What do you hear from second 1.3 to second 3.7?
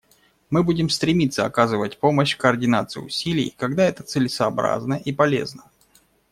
оказывать помощь в координации усилий,